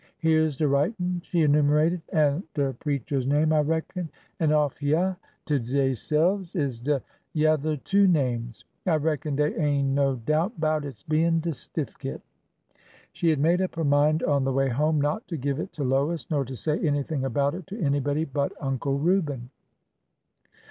[0.17, 4.79] ''Here 's de writin'," she enumerated;'' an' de preach er's name, I reckon; an' off
[4.79, 7.03] hyeah to deyse'ves is de
[7.35, 8.65] yether two names.
[8.87, 12.19] I reckon dey ain' no doubt 'bout its bein' de stiffkit."
[13.11, 15.83] She had made up her mind on the way home not to give it to
[15.83, 19.51] Lois, nor to say anything about it to anybody but Uncle Reuben.